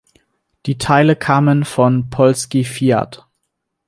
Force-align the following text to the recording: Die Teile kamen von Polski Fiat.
Die 0.65 0.79
Teile 0.79 1.15
kamen 1.15 1.63
von 1.63 2.09
Polski 2.09 2.63
Fiat. 2.63 3.27